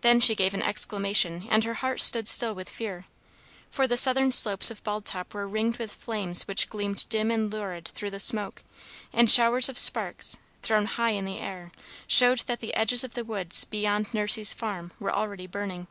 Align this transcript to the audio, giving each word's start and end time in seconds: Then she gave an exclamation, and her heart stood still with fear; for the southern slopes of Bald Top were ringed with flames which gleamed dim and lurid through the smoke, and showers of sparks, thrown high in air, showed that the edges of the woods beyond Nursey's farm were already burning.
Then 0.00 0.20
she 0.20 0.34
gave 0.34 0.54
an 0.54 0.62
exclamation, 0.62 1.46
and 1.50 1.64
her 1.64 1.74
heart 1.74 2.00
stood 2.00 2.26
still 2.26 2.54
with 2.54 2.70
fear; 2.70 3.04
for 3.70 3.86
the 3.86 3.98
southern 3.98 4.32
slopes 4.32 4.70
of 4.70 4.82
Bald 4.84 5.04
Top 5.04 5.34
were 5.34 5.46
ringed 5.46 5.76
with 5.76 5.92
flames 5.92 6.48
which 6.48 6.70
gleamed 6.70 7.06
dim 7.10 7.30
and 7.30 7.52
lurid 7.52 7.88
through 7.88 8.08
the 8.12 8.20
smoke, 8.20 8.62
and 9.12 9.30
showers 9.30 9.68
of 9.68 9.76
sparks, 9.76 10.38
thrown 10.62 10.86
high 10.86 11.10
in 11.10 11.28
air, 11.28 11.72
showed 12.06 12.38
that 12.46 12.60
the 12.60 12.72
edges 12.72 13.04
of 13.04 13.12
the 13.12 13.22
woods 13.22 13.64
beyond 13.64 14.14
Nursey's 14.14 14.54
farm 14.54 14.92
were 14.98 15.12
already 15.12 15.46
burning. 15.46 15.88